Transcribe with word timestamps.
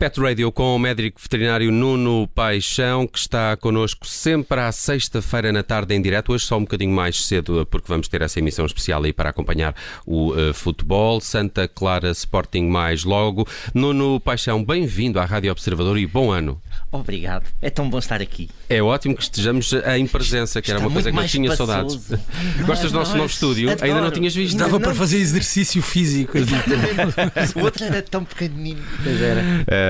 Pet 0.00 0.18
Radio 0.18 0.50
com 0.50 0.74
o 0.74 0.78
médico 0.78 1.20
veterinário 1.20 1.70
Nuno 1.70 2.26
Paixão, 2.28 3.06
que 3.06 3.18
está 3.18 3.54
connosco 3.54 4.06
sempre 4.06 4.58
à 4.58 4.72
sexta-feira 4.72 5.52
na 5.52 5.62
tarde 5.62 5.94
em 5.94 6.00
direto. 6.00 6.32
Hoje 6.32 6.46
só 6.46 6.56
um 6.56 6.62
bocadinho 6.62 6.90
mais 6.90 7.22
cedo, 7.22 7.68
porque 7.70 7.86
vamos 7.86 8.08
ter 8.08 8.22
essa 8.22 8.38
emissão 8.38 8.64
especial 8.64 9.02
aí 9.02 9.12
para 9.12 9.28
acompanhar 9.28 9.74
o 10.06 10.32
uh, 10.32 10.54
futebol. 10.54 11.20
Santa 11.20 11.68
Clara 11.68 12.12
Sporting 12.12 12.62
mais 12.62 13.04
logo. 13.04 13.46
Nuno 13.74 14.18
Paixão, 14.18 14.64
bem-vindo 14.64 15.20
à 15.20 15.26
Rádio 15.26 15.52
Observador 15.52 15.98
e 15.98 16.06
bom 16.06 16.32
ano. 16.32 16.58
Obrigado. 16.90 17.44
É 17.60 17.68
tão 17.68 17.88
bom 17.90 17.98
estar 17.98 18.22
aqui. 18.22 18.48
É 18.70 18.82
ótimo 18.82 19.14
que 19.14 19.22
estejamos 19.22 19.70
em 19.96 20.06
presença, 20.06 20.62
que 20.62 20.68
Está 20.70 20.78
era 20.78 20.88
uma 20.88 20.90
coisa 20.90 21.12
que 21.12 21.18
eu 21.18 21.28
tinha 21.28 21.54
saudades. 21.54 22.00
Gostas 22.64 22.90
do 22.90 22.98
nosso 22.98 23.10
Mas, 23.10 23.20
novo 23.20 23.30
estúdio? 23.30 23.70
adoro. 23.70 23.86
Ainda 23.86 24.00
não 24.00 24.10
tinhas 24.10 24.34
visto? 24.34 24.56
Dava 24.56 24.72
não. 24.72 24.80
para 24.80 24.94
fazer 24.94 25.18
exercício 25.18 25.82
físico. 25.82 26.38
O 27.54 27.64
outro 27.64 27.84
era 27.84 28.00
tão 28.00 28.24
pequenino. 28.24 28.80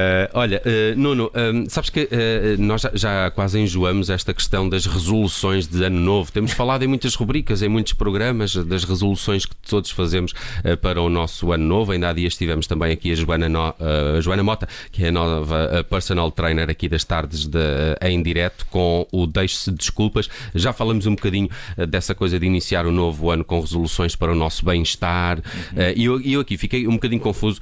Eh, 0.00 0.30
olha, 0.32 0.62
eh, 0.64 0.94
Nuno, 0.96 1.30
eh, 1.34 1.64
sabes 1.68 1.90
que 1.90 2.08
eh, 2.10 2.56
nós 2.58 2.80
já, 2.80 2.90
já 2.94 3.30
quase 3.30 3.58
enjoamos 3.60 4.08
esta 4.08 4.32
questão 4.32 4.66
das 4.66 4.86
resoluções 4.86 5.66
de 5.66 5.84
ano 5.84 6.00
novo. 6.00 6.32
Temos 6.32 6.52
falado 6.52 6.82
em 6.82 6.86
muitas 6.86 7.14
rubricas, 7.14 7.60
em 7.60 7.68
muitos 7.68 7.92
programas, 7.92 8.54
das 8.54 8.84
resoluções 8.84 9.44
que 9.44 9.54
todos 9.68 9.90
fazemos 9.90 10.32
para 10.80 11.02
o 11.02 11.10
nosso 11.10 11.52
ano 11.52 11.64
novo. 11.64 11.92
Ainda 11.92 12.08
há 12.08 12.12
dias 12.14 12.34
tivemos 12.36 12.66
também 12.66 12.92
aqui 12.92 13.12
a 13.12 13.14
Joana, 13.14 13.48
No- 13.48 13.74
Joana 14.22 14.42
Mota, 14.42 14.66
que 14.90 15.04
é 15.04 15.08
a 15.08 15.12
nova 15.12 15.84
personal 15.90 16.30
trainer 16.30 16.70
aqui 16.70 16.88
das 16.88 17.04
tardes 17.04 17.46
de, 17.46 17.58
em 18.00 18.22
direto, 18.22 18.64
com 18.70 19.06
o 19.12 19.26
Deixe-se 19.26 19.70
Desculpas. 19.70 20.28
Já 20.54 20.72
falamos 20.72 21.06
um 21.06 21.14
bocadinho 21.14 21.48
dessa 21.88 22.14
coisa 22.14 22.38
de 22.40 22.46
iniciar 22.46 22.86
o 22.86 22.92
novo 22.92 23.30
ano 23.30 23.44
com 23.44 23.60
resoluções 23.60 24.16
para 24.16 24.32
o 24.32 24.34
nosso 24.34 24.64
bem-estar. 24.64 25.40
Eh, 25.76 25.94
E 25.96 26.04
eu, 26.06 26.20
eu 26.20 26.40
aqui 26.40 26.56
fiquei 26.56 26.86
um 26.86 26.92
bocadinho 26.92 27.20
confuso 27.20 27.60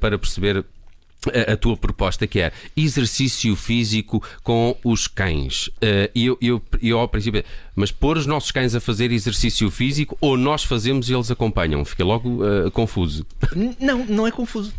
para 0.00 0.18
perceber 0.18 0.64
a, 1.52 1.56
tua 1.56 1.76
proposta 1.76 2.26
que 2.26 2.40
é 2.40 2.52
exercício 2.76 3.54
físico 3.56 4.22
com 4.42 4.76
os 4.84 5.06
cães. 5.06 5.70
Eh, 5.80 6.10
E 6.14 6.26
eu, 6.26 6.38
eu, 6.40 6.62
eu, 6.82 6.98
ao 6.98 7.08
princípio, 7.08 7.44
mas 7.74 7.90
pôr 7.90 8.16
os 8.16 8.26
nossos 8.26 8.50
cães 8.50 8.74
a 8.74 8.80
fazer 8.80 9.12
exercício 9.12 9.70
físico 9.70 10.16
ou 10.20 10.36
nós 10.36 10.64
fazemos 10.64 11.08
e 11.08 11.14
eles 11.14 11.30
acompanham? 11.30 11.84
Fiquei 11.84 12.04
logo 12.04 12.40
eh, 12.44 12.70
confuso. 12.70 13.26
Não, 13.78 14.04
não 14.06 14.26
é 14.26 14.30
confuso. 14.30 14.72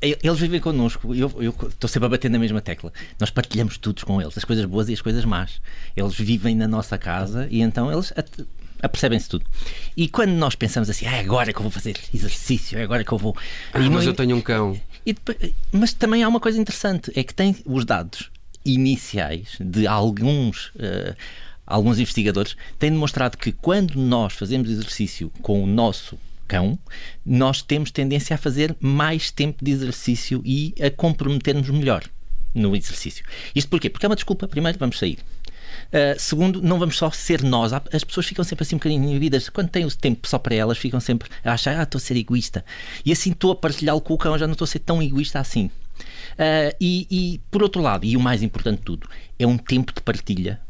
Eles 0.00 0.38
vivem 0.38 0.60
connosco, 0.60 1.14
eu 1.14 1.30
eu 1.42 1.54
estou 1.68 1.86
sempre 1.86 2.06
a 2.06 2.08
bater 2.08 2.30
na 2.30 2.38
mesma 2.38 2.62
tecla. 2.62 2.90
Nós 3.18 3.28
partilhamos 3.28 3.76
tudo 3.76 4.06
com 4.06 4.18
eles, 4.18 4.36
as 4.36 4.44
coisas 4.44 4.64
boas 4.64 4.88
e 4.88 4.94
as 4.94 5.02
coisas 5.02 5.26
más. 5.26 5.60
Eles 5.94 6.14
vivem 6.14 6.54
na 6.54 6.66
nossa 6.66 6.96
casa 6.96 7.46
e 7.50 7.60
então 7.60 7.92
eles 7.92 8.10
apercebem-se 8.82 9.28
tudo. 9.28 9.44
E 9.96 10.08
quando 10.08 10.30
nós 10.32 10.54
pensamos 10.54 10.88
assim, 10.90 11.06
ah, 11.06 11.16
é 11.16 11.20
agora 11.20 11.52
que 11.52 11.58
eu 11.58 11.62
vou 11.62 11.70
fazer 11.70 11.96
exercício, 12.14 12.78
é 12.78 12.82
agora 12.82 13.04
que 13.04 13.12
eu 13.12 13.18
vou. 13.18 13.36
Ah, 13.72 13.78
mas 13.78 13.90
no- 13.90 14.02
eu 14.02 14.14
tenho 14.14 14.36
um 14.36 14.40
cão. 14.40 14.80
Depois- 15.04 15.38
mas 15.72 15.92
também 15.92 16.22
há 16.22 16.28
uma 16.28 16.40
coisa 16.40 16.60
interessante, 16.60 17.10
é 17.14 17.22
que 17.24 17.34
tem 17.34 17.56
os 17.64 17.84
dados 17.84 18.30
iniciais 18.64 19.56
de 19.58 19.86
alguns, 19.86 20.70
eh, 20.78 21.14
alguns 21.66 21.98
investigadores 21.98 22.56
têm 22.78 22.90
demonstrado 22.90 23.36
que 23.38 23.52
quando 23.52 23.94
nós 23.96 24.34
fazemos 24.34 24.68
exercício 24.70 25.30
com 25.42 25.62
o 25.62 25.66
nosso 25.66 26.18
cão, 26.46 26.78
nós 27.24 27.62
temos 27.62 27.90
tendência 27.90 28.34
a 28.34 28.38
fazer 28.38 28.76
mais 28.80 29.30
tempo 29.30 29.64
de 29.64 29.70
exercício 29.70 30.42
e 30.44 30.74
a 30.80 30.90
comprometermos 30.90 31.68
melhor 31.70 32.04
no 32.54 32.74
exercício. 32.74 33.24
Isto 33.54 33.68
porquê? 33.70 33.88
Porque 33.88 34.04
é 34.04 34.08
uma 34.08 34.16
desculpa. 34.16 34.48
Primeiro, 34.48 34.78
vamos 34.78 34.98
sair. 34.98 35.18
Uh, 35.90 36.18
segundo, 36.18 36.62
não 36.62 36.78
vamos 36.78 36.96
só 36.96 37.10
ser 37.10 37.42
nós. 37.42 37.72
As 37.72 38.04
pessoas 38.04 38.26
ficam 38.26 38.44
sempre 38.44 38.62
assim 38.62 38.76
um 38.76 38.78
bocadinho 38.78 39.02
inibidas. 39.02 39.48
Quando 39.48 39.68
têm 39.68 39.84
o 39.84 39.90
tempo 39.90 40.28
só 40.28 40.38
para 40.38 40.54
elas, 40.54 40.78
ficam 40.78 41.00
sempre 41.00 41.28
a 41.44 41.52
achar, 41.52 41.78
ah, 41.78 41.82
estou 41.82 41.98
a 41.98 42.02
ser 42.02 42.16
egoísta. 42.16 42.64
E 43.04 43.12
assim 43.12 43.32
estou 43.32 43.52
a 43.52 43.56
partilhá-lo 43.56 44.00
com 44.00 44.14
o 44.14 44.18
cão, 44.18 44.38
já 44.38 44.46
não 44.46 44.52
estou 44.52 44.64
a 44.64 44.68
ser 44.68 44.78
tão 44.78 45.02
egoísta 45.02 45.40
assim. 45.40 45.70
Uh, 46.34 46.74
e, 46.80 47.06
e, 47.10 47.40
por 47.50 47.62
outro 47.62 47.82
lado, 47.82 48.06
e 48.06 48.16
o 48.16 48.20
mais 48.20 48.42
importante 48.42 48.78
de 48.78 48.84
tudo, 48.84 49.08
é 49.38 49.46
um 49.46 49.58
tempo 49.58 49.92
de 49.92 50.00
partilha 50.00 50.60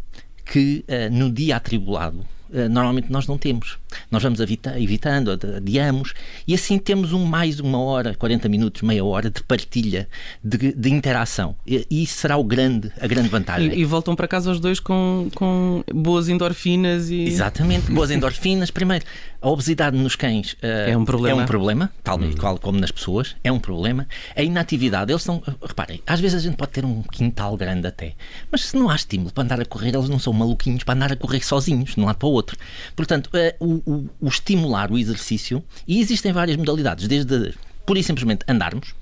que 0.44 0.84
uh, 0.88 1.14
no 1.14 1.30
dia 1.30 1.56
atribulado 1.56 2.26
normalmente 2.68 3.10
nós 3.10 3.26
não 3.26 3.36
temos. 3.38 3.78
Nós 4.10 4.22
vamos 4.22 4.40
evita- 4.40 4.78
evitando, 4.80 5.30
ad- 5.32 5.56
adiamos, 5.56 6.14
e 6.46 6.54
assim 6.54 6.78
temos 6.78 7.12
um 7.12 7.24
mais 7.24 7.60
uma 7.60 7.78
hora, 7.80 8.14
40 8.14 8.48
minutos, 8.48 8.82
meia 8.82 9.04
hora 9.04 9.30
de 9.30 9.42
partilha, 9.42 10.08
de, 10.42 10.72
de 10.72 10.90
interação. 10.90 11.54
E, 11.66 11.86
e 11.90 12.02
isso 12.02 12.18
será 12.18 12.36
o 12.36 12.44
grande, 12.44 12.90
a 13.00 13.06
grande 13.06 13.28
vantagem. 13.28 13.72
E, 13.72 13.80
e 13.80 13.84
voltam 13.84 14.14
para 14.16 14.26
casa 14.28 14.50
os 14.50 14.60
dois 14.60 14.78
com, 14.80 15.28
com 15.34 15.82
boas 15.92 16.28
endorfinas 16.28 17.10
e. 17.10 17.24
Exatamente, 17.24 17.90
boas 17.92 18.10
endorfinas. 18.10 18.70
Primeiro, 18.70 19.04
a 19.42 19.48
obesidade 19.48 19.96
nos 19.96 20.16
cães 20.16 20.56
eh, 20.62 20.90
É 20.90 20.96
um 20.96 21.04
problema. 21.04 21.40
É 21.40 21.44
um 21.44 21.46
problema, 21.46 21.90
tal 22.04 22.22
e 22.22 22.34
qual 22.36 22.58
como 22.58 22.78
nas 22.78 22.90
pessoas, 22.90 23.34
é 23.42 23.50
um 23.50 23.58
problema. 23.58 24.06
A 24.36 24.42
inatividade, 24.42 25.10
eles 25.12 25.22
são. 25.22 25.42
Reparem, 25.66 26.00
às 26.06 26.20
vezes 26.20 26.36
a 26.38 26.40
gente 26.40 26.56
pode 26.56 26.72
ter 26.72 26.84
um 26.84 27.02
quintal 27.02 27.56
grande 27.56 27.86
até, 27.86 28.14
mas 28.50 28.64
se 28.66 28.76
não 28.76 28.88
há 28.90 28.94
estímulo 28.96 29.32
para 29.32 29.42
andar 29.44 29.60
a 29.60 29.64
correr, 29.64 29.94
eles 29.94 30.08
não 30.08 30.18
são 30.18 30.32
maluquinhos 30.32 30.84
para 30.84 30.94
andar 30.94 31.12
a 31.12 31.16
correr 31.16 31.44
sozinhos, 31.44 31.96
um 31.96 32.04
lado 32.04 32.16
para 32.16 32.28
o 32.28 32.32
outro. 32.40 32.56
Portanto, 32.96 33.30
eh, 33.34 33.54
o, 33.60 33.74
o- 33.90 34.10
o 34.20 34.28
estimular 34.28 34.90
o 34.90 34.98
exercício, 34.98 35.62
e 35.86 36.00
existem 36.00 36.32
várias 36.32 36.56
modalidades, 36.56 37.06
desde 37.06 37.54
pura 37.86 37.98
e 37.98 38.02
simplesmente 38.02 38.44
andarmos, 38.48 38.94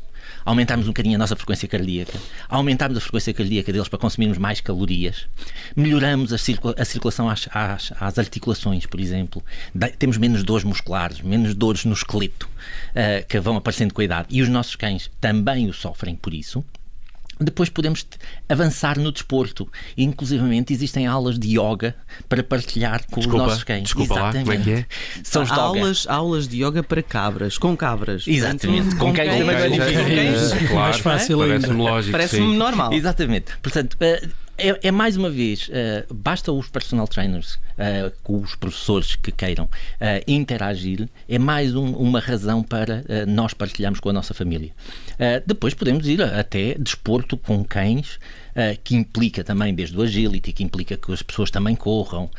aumentarmos 0.45 0.87
um 0.87 0.91
bocadinho 0.91 1.17
a 1.17 1.19
nossa 1.19 1.37
frequência 1.37 1.69
cardíaca, 1.69 2.19
aumentarmos 2.49 2.97
a 2.97 3.01
frequência 3.01 3.35
cardíaca 3.35 3.73
deles 3.73 3.89
para 3.89 3.99
consumirmos 3.99 4.39
mais 4.39 4.61
calorias, 4.61 5.27
melhoramos 5.77 6.33
a, 6.33 6.39
circula- 6.39 6.75
a 6.79 6.85
circulação 6.85 7.29
às, 7.29 7.49
às- 7.53 7.93
às 8.01 8.19
articulações, 8.19 8.87
por 8.87 8.99
exemplo, 9.01 9.43
Da- 9.75 9.89
temos 9.89 10.17
menos 10.17 10.43
dores 10.43 10.65
musculares, 10.65 11.21
menos 11.21 11.55
dores 11.55 11.85
no 11.85 11.93
esqueleto 11.93 12.49
ah, 12.95 13.23
que 13.29 13.39
vão 13.41 13.57
aparecendo 13.57 13.93
com 13.93 14.01
a 14.01 14.05
idade 14.05 14.29
e 14.31 14.41
os 14.43 14.49
nossos 14.49 14.75
cães 14.77 15.11
também 15.21 15.69
o 15.69 15.73
sofrem 15.75 16.15
por 16.17 16.33
isso. 16.33 16.65
Depois 17.41 17.69
podemos 17.69 18.05
avançar 18.49 18.99
no 18.99 19.13
desporto. 19.13 19.71
E, 19.97 20.03
inclusivamente 20.05 20.73
existem 20.73 21.07
aulas 21.07 21.39
de 21.39 21.59
yoga 21.59 21.95
para 22.29 22.43
partilhar 22.43 23.05
com 23.11 23.21
Desculpa, 23.21 23.43
os 23.45 23.49
nossos 23.49 23.65
cães. 23.65 23.83
desculpa 23.85 24.15
lá, 24.15 24.33
como 24.33 24.53
é 24.53 24.57
que 24.57 24.73
é? 24.73 24.87
São 25.23 25.43
os 25.43 25.51
aulas, 25.51 26.07
aulas 26.09 26.49
de 26.49 26.65
yoga 26.65 26.83
para 26.83 27.03
cabras, 27.03 27.57
com 27.59 27.77
cabras. 27.77 28.25
Exatamente, 28.27 28.97
com 28.97 29.13
cães 29.13 29.39
também 29.39 29.57
é 29.57 29.69
com 29.69 29.75
difícil. 29.77 30.05
cães, 30.05 30.69
claro, 30.69 30.75
Mais 30.75 30.99
fácil 30.99 31.39
Parece-me 31.39 31.83
lógico. 31.83 32.13
Parece-me 32.13 32.57
normal. 32.57 32.93
Exatamente. 32.93 33.53
Portanto, 33.63 33.97
eh, 34.01 34.29
é, 34.59 34.89
é 34.89 34.91
mais 34.91 35.17
uma 35.17 35.31
vez, 35.31 35.69
eh, 35.73 36.05
basta 36.13 36.53
os 36.53 36.69
personal 36.69 37.07
trainers 37.07 37.59
eh, 37.79 38.13
com 38.23 38.41
os 38.41 38.55
professores 38.55 39.15
que 39.17 39.31
queiram 39.33 39.69
eh, 40.01 40.23
interagir, 40.27 41.09
é 41.29 41.39
mais 41.39 41.75
um- 41.75 41.93
uma 41.93 42.21
razão 42.21 42.63
para 42.63 43.05
eh, 43.09 43.25
nós 43.27 43.55
partilharmos 43.55 44.01
com 44.01 44.09
a 44.11 44.13
nossa 44.13 44.35
família. 44.35 44.71
Depois 45.47 45.75
podemos 45.75 46.07
ir 46.07 46.23
até 46.23 46.75
desporto 46.79 47.37
com 47.37 47.65
cães, 47.65 48.21
que 48.85 48.95
implica 48.97 49.43
também 49.45 49.73
desde 49.75 49.97
o 49.97 50.03
agility, 50.03 50.53
que 50.53 50.63
implica 50.65 50.97
que 50.97 51.13
as 51.13 51.23
pessoas 51.23 51.51
também 51.51 51.75
corram. 51.77 52.31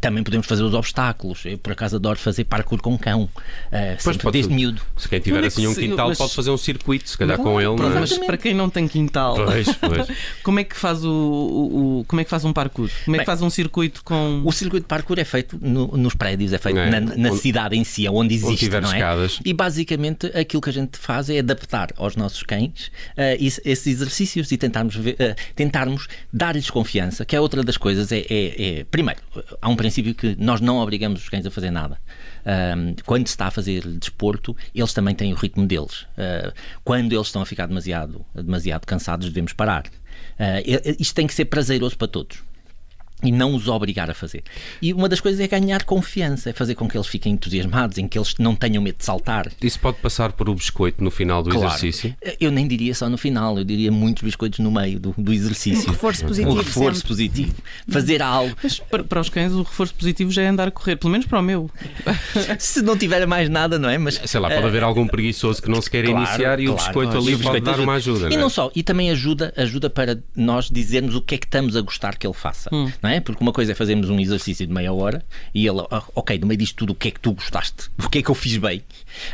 Também 0.00 0.22
podemos 0.24 0.44
fazer 0.46 0.62
os 0.64 0.74
obstáculos. 0.74 1.44
Eu, 1.44 1.58
por 1.58 1.72
acaso, 1.72 1.94
adoro 1.96 2.18
fazer 2.18 2.44
parkour 2.44 2.80
com 2.82 2.96
cão, 2.98 3.28
Pois 3.70 4.02
sempre 4.02 4.18
pode- 4.18 4.32
desde 4.38 4.52
miúdo. 4.52 4.82
Se 4.96 5.08
quem 5.08 5.20
tiver 5.20 5.44
é 5.44 5.46
assim 5.46 5.66
um 5.68 5.74
quintal, 5.74 6.08
mas- 6.08 6.18
pode 6.18 6.34
fazer 6.34 6.50
um 6.50 6.56
circuito, 6.56 7.08
se 7.08 7.16
calhar 7.18 7.38
com 7.38 7.60
ele. 7.60 7.74
não 7.76 7.86
é? 7.96 8.00
mas 8.00 8.18
para 8.18 8.36
quem 8.36 8.52
não 8.54 8.68
tem 8.68 8.86
quintal, 8.88 9.36
Pois, 9.36 9.68
pois. 9.76 10.08
como 10.42 10.58
é 10.60 10.64
que 10.64 10.76
faz 10.76 11.04
o, 11.04 11.08
o- 11.10 12.00
o- 12.00 12.04
como 12.06 12.20
é 12.20 12.24
que 12.24 12.30
faz 12.30 12.44
um 12.44 12.52
parkour? 12.52 12.88
Como 13.04 13.14
é 13.16 13.18
que 13.18 13.22
Bem, 13.22 13.26
faz 13.26 13.42
um 13.42 13.50
circuito 13.50 14.02
com 14.04 14.42
O 14.44 14.50
circuito 14.52 14.83
parkour 14.84 15.18
é 15.18 15.24
feito 15.24 15.58
no- 15.60 15.96
nos 15.96 16.14
prédios, 16.14 16.52
é 16.52 16.58
feito 16.58 16.78
É, 16.78 16.90
na, 16.90 17.00
na 17.00 17.30
onde- 17.30 17.40
cidade 17.40 17.76
em 17.76 17.84
si, 17.84 18.08
onde 18.08 18.34
existe. 18.34 18.56
tiver 18.58 18.80
não 18.82 18.90
é? 18.92 18.96
escadas. 18.96 19.40
E 19.44 19.52
basicamente 19.52 20.26
aquilo 20.28 20.60
que 20.62 20.70
a 20.70 20.72
gente 20.72 20.98
faz 20.98 21.28
é 21.30 21.38
adaptar 21.40 21.88
aos 21.96 22.16
nossos 22.16 22.42
cães 22.42 22.90
eh, 23.16 23.36
esse- 23.40 23.60
esses 23.64 23.86
exercícios 23.86 24.50
e 24.52 24.56
tentarmos, 24.56 24.94
ver- 24.96 25.16
eh, 25.18 25.34
tentarmos 25.54 26.06
dar-lhes 26.32 26.70
confiança, 26.70 27.24
que 27.24 27.34
é 27.34 27.40
outra 27.40 27.62
das 27.62 27.76
coisas. 27.76 28.12
É, 28.12 28.18
é- 28.28 28.78
é- 28.80 28.84
primeiro, 28.84 29.20
há 29.60 29.68
um 29.68 29.76
princípio 29.76 30.14
que 30.14 30.36
nós 30.38 30.60
não 30.60 30.78
obrigamos 30.78 31.22
os 31.22 31.28
cães 31.28 31.44
a 31.46 31.50
fazer 31.50 31.70
nada. 31.70 31.98
Quando 33.06 33.26
se 33.26 33.32
está 33.32 33.46
a 33.46 33.50
fazer 33.50 33.86
desporto, 33.86 34.54
eles 34.74 34.92
também 34.92 35.14
têm 35.14 35.32
o 35.32 35.36
ritmo 35.36 35.66
deles. 35.66 36.06
Ah, 36.18 36.52
quando 36.84 37.12
eles 37.12 37.26
estão 37.28 37.40
a 37.42 37.46
ficar 37.46 37.66
demasiado, 37.66 38.24
demasiado 38.34 38.84
cansados, 38.86 39.28
devemos 39.28 39.52
parar. 39.52 39.84
Isto 40.98 41.14
tem 41.14 41.26
que 41.26 41.34
ser 41.34 41.46
prazeroso 41.46 41.96
para 41.96 42.08
todos. 42.08 42.38
E 43.24 43.32
não 43.32 43.54
os 43.54 43.66
obrigar 43.68 44.10
a 44.10 44.14
fazer. 44.14 44.42
E 44.80 44.92
uma 44.92 45.08
das 45.08 45.20
coisas 45.20 45.40
é 45.40 45.48
ganhar 45.48 45.82
confiança, 45.84 46.50
é 46.50 46.52
fazer 46.52 46.74
com 46.74 46.88
que 46.88 46.96
eles 46.96 47.06
fiquem 47.06 47.32
entusiasmados, 47.32 47.98
em 47.98 48.06
que 48.06 48.18
eles 48.18 48.34
não 48.38 48.54
tenham 48.54 48.82
medo 48.82 48.98
de 48.98 49.04
saltar. 49.04 49.50
Isso 49.62 49.80
pode 49.80 49.98
passar 49.98 50.32
por 50.32 50.48
o 50.48 50.54
biscoito 50.54 51.02
no 51.02 51.10
final 51.10 51.42
do 51.42 51.50
Claro. 51.50 51.66
exercício? 51.68 52.14
Eu 52.40 52.50
nem 52.50 52.66
diria 52.68 52.94
só 52.94 53.08
no 53.08 53.16
final, 53.18 53.58
eu 53.58 53.64
diria 53.64 53.90
muitos 53.90 54.22
biscoitos 54.22 54.58
no 54.58 54.70
meio 54.70 54.98
do, 55.00 55.14
do 55.16 55.32
exercício. 55.32 55.88
Um 55.88 55.92
reforço 55.92 56.24
positivo 56.24 56.52
Um 56.52 56.56
reforço 56.58 56.94
sempre. 57.00 57.08
positivo. 57.08 57.54
Fazer 57.88 58.22
algo. 58.22 58.54
Mas 58.62 58.78
para, 58.78 59.02
para 59.04 59.20
os 59.20 59.28
cães 59.28 59.52
o 59.52 59.62
reforço 59.62 59.94
positivo 59.94 60.30
já 60.30 60.42
é 60.42 60.48
andar 60.48 60.68
a 60.68 60.70
correr, 60.70 60.96
pelo 60.96 61.10
menos 61.10 61.26
para 61.26 61.40
o 61.40 61.42
meu. 61.42 61.70
Se 62.58 62.82
não 62.82 62.96
tiver 62.96 63.26
mais 63.26 63.48
nada, 63.48 63.78
não 63.78 63.88
é? 63.88 63.96
Mas 63.98 64.20
Sei 64.24 64.40
lá, 64.40 64.48
pode 64.50 64.66
haver 64.66 64.82
algum 64.82 65.06
preguiçoso 65.06 65.62
que 65.62 65.70
não 65.70 65.80
se 65.80 65.90
quer 65.90 66.04
Claro, 66.04 66.18
iniciar 66.18 66.60
e 66.60 66.68
o 66.68 66.72
claro, 66.74 66.84
biscoito 66.86 67.10
claro. 67.12 67.24
ali 67.26 67.34
o 67.34 67.38
pode 67.38 67.42
biscoito 67.60 67.64
dar 67.64 67.80
uma 67.80 67.94
ajuda. 67.94 68.26
E 68.26 68.30
não 68.30 68.36
é? 68.36 68.40
não 68.40 68.50
só, 68.50 68.70
e 68.74 68.82
também 68.82 69.10
ajuda, 69.10 69.52
ajuda 69.56 69.88
para 69.88 70.18
nós 70.36 70.68
dizermos 70.70 71.14
o 71.14 71.20
que 71.22 71.34
é 71.34 71.38
que 71.38 71.46
estamos 71.46 71.76
a 71.76 71.80
gostar 71.80 72.16
que 72.16 72.26
ele 72.26 72.34
faça. 72.34 72.68
Não 72.72 73.08
é? 73.10 73.13
Porque 73.20 73.42
uma 73.42 73.52
coisa 73.52 73.72
é 73.72 73.74
fazermos 73.74 74.08
um 74.10 74.18
exercício 74.20 74.66
de 74.66 74.72
meia 74.72 74.92
hora 74.92 75.24
e 75.54 75.66
ele, 75.66 75.80
ah, 75.90 76.02
ok, 76.14 76.38
no 76.38 76.46
meio 76.46 76.58
disto 76.58 76.76
tudo, 76.76 76.90
o 76.92 76.94
que 76.94 77.08
é 77.08 77.10
que 77.10 77.20
tu 77.20 77.32
gostaste? 77.32 77.90
O 78.02 78.08
que 78.08 78.18
é 78.18 78.22
que 78.22 78.30
eu 78.30 78.34
fiz 78.34 78.56
bem? 78.56 78.82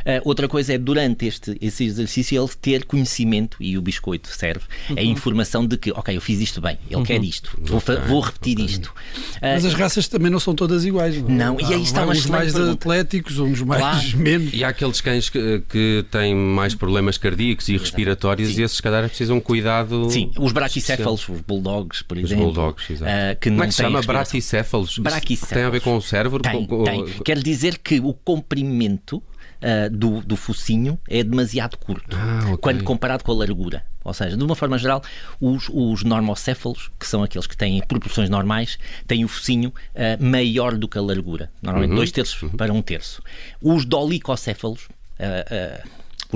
Ah, 0.07 0.21
outra 0.25 0.49
coisa 0.49 0.73
é, 0.75 0.79
durante 0.79 1.27
este, 1.27 1.57
esse 1.61 1.85
exercício, 1.85 2.41
ele 2.41 2.51
ter 2.61 2.85
conhecimento, 2.85 3.57
e 3.61 3.77
o 3.79 3.83
biscoito 3.83 4.29
serve, 4.29 4.65
é 4.95 5.01
a 5.01 5.05
informação 5.05 5.67
de 5.67 5.77
que, 5.77 5.91
ok, 5.93 6.17
eu 6.17 6.21
fiz 6.21 6.41
isto 6.41 6.61
bem, 6.61 6.79
ele 6.91 7.03
quer 7.05 7.23
isto, 7.23 7.59
vou, 7.63 7.81
fa- 7.81 7.97
vou 7.97 8.21
repetir 8.21 8.59
isto. 8.61 8.93
Ah, 9.37 9.55
Mas 9.55 9.65
as 9.65 9.75
raças 9.75 10.07
também 10.09 10.31
não 10.31 10.41
são 10.41 10.55
todas 10.55 10.85
iguais. 10.85 11.17
Não, 11.23 11.59
e 11.61 11.65
aí 11.75 11.83
está 11.83 12.03
uma 12.05 12.13
Uns 12.13 12.27
mais 12.27 12.53
pergunta. 12.53 12.73
atléticos, 12.75 13.39
uns 13.39 13.63
mais 13.63 13.81
Claro. 13.81 14.17
menos. 14.19 14.53
E 14.53 14.63
há 14.65 14.69
aqueles 14.69 15.01
cães 15.01 15.29
que, 15.31 15.63
que 15.69 16.05
têm 16.11 16.35
mais 16.35 16.75
problemas 16.75 17.17
cardíacos 17.19 17.69
e 17.69 17.77
respiratórios 17.77 18.59
e 18.59 18.63
esses, 18.63 18.77
se 18.77 18.83
calhar, 18.83 19.07
precisam 19.09 19.37
de 19.39 19.43
cuidado. 19.45 20.11
Sim, 20.11 20.31
os 20.39 20.53
braquicéfalos, 20.53 21.29
os 21.29 21.41
bulldogs, 21.41 22.03
por 22.03 22.17
Os 22.19 22.25
exemplo. 22.25 22.45
bulldogs, 22.47 22.91
exato. 22.91 23.11
ah, 23.11 23.35
que 23.35 23.51
não 23.51 23.59
que 23.71 23.75
se 23.77 23.83
chama? 23.83 24.01
Braquicéfalos? 24.03 24.99
Braquicéfalos. 24.99 25.55
Tem 25.55 25.65
a 25.65 25.71
ver 25.71 25.81
com 25.81 25.97
o 25.97 26.01
cérebro? 26.03 26.43
Tem, 26.43 26.67
Com- 26.67 26.85
tem. 26.85 27.05
Quer 27.25 27.39
dizer 27.43 27.79
que 27.79 27.99
o 28.01 28.13
comprimento 28.13 29.23
ah, 29.63 29.89
do, 29.91 30.21
do 30.21 30.37
focinho 30.37 30.99
é 31.09 31.23
demasiado 31.23 31.77
curto 31.77 32.17
Ah, 32.17 32.41
ok. 32.47 32.57
quando 32.59 32.85
comparado 32.85 33.25
com 33.25 33.33
a 33.33 33.35
largura. 33.37 33.85
Ou 34.03 34.15
seja, 34.15 34.35
de 34.35 34.43
uma 34.43 34.55
forma 34.57 34.79
geral, 34.79 35.03
os, 35.39 35.69
os 35.71 36.03
normocéfalos, 36.05 36.91
que 36.99 37.07
são 37.07 37.23
aqueles 37.23 37.47
que 37.47 37.55
têm 37.55 37.81
proporções 37.87 38.31
normais, 38.31 38.79
têm 39.07 39.25
o 39.25 39.29
focinho 39.29 39.73
ah, 39.95 40.17
maior 40.19 40.77
do 40.77 40.89
que 40.89 40.97
a 40.99 41.03
largura. 41.03 41.51
Normalmente 41.63 41.95
dois 41.95 42.11
terços 42.11 42.51
para 42.57 42.73
um 42.73 42.81
terço. 42.81 43.23
Os 43.61 43.85
dolicocéfalos, 43.85 44.89
ah, 45.19 45.83